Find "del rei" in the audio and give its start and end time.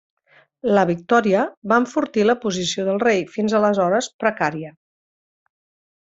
2.89-3.21